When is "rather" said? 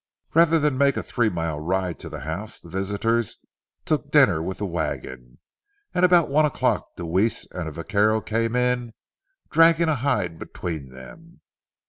0.33-0.57